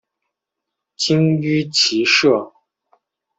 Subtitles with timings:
[0.95, 2.51] 精于骑射。